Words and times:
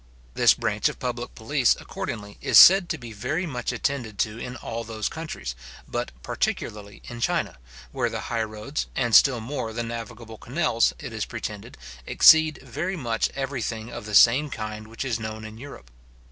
This 0.33 0.55
branch 0.55 0.89
of 0.89 0.97
public 0.97 1.35
police, 1.35 1.75
accordingly, 1.79 2.39
is 2.41 2.57
said 2.57 2.89
to 2.89 2.97
be 2.97 3.13
very 3.13 3.45
much 3.45 3.71
attended 3.71 4.17
to 4.25 4.39
in 4.39 4.55
all 4.55 4.83
those 4.83 5.07
countries, 5.07 5.53
but 5.87 6.09
particularly 6.23 7.03
in 7.07 7.21
China, 7.21 7.59
where 7.91 8.09
the 8.09 8.21
high 8.21 8.41
roads, 8.41 8.87
and 8.95 9.13
still 9.13 9.39
more 9.39 9.73
the 9.73 9.83
navigable 9.83 10.39
canals, 10.39 10.91
it 10.97 11.13
is 11.13 11.25
pretended, 11.25 11.77
exceed 12.07 12.59
very 12.63 12.97
much 12.97 13.29
every 13.35 13.61
thing 13.61 13.91
of 13.91 14.07
the 14.07 14.15
same 14.15 14.49
kind 14.49 14.87
which 14.87 15.05
is 15.05 15.19
known 15.19 15.45
in 15.45 15.59
Europe. 15.59 15.91